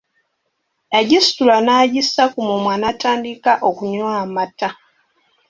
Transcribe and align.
Yagisitula 0.93 1.55
n'agissa 1.65 2.23
ku 2.33 2.39
mumwa 2.47 2.73
natandika 2.81 3.51
okunywa 3.69 4.09
amaata. 4.23 4.69